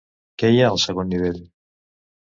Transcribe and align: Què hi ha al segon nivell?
Què 0.43 0.49
hi 0.55 0.63
ha 0.63 0.71
al 0.71 0.81
segon 0.85 1.13
nivell? 1.13 1.39